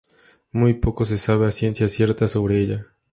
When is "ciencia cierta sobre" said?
1.51-2.59